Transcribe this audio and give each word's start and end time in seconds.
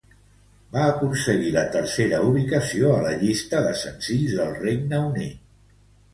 Va 0.77 0.85
aconseguir 0.93 1.51
la 1.55 1.65
tercera 1.75 2.21
ubicació 2.31 2.91
a 2.95 2.97
la 3.05 3.13
llista 3.21 3.61
de 3.67 3.75
senzills 3.83 4.35
del 4.41 4.53
Regne 4.65 5.05
Unit. 5.13 5.47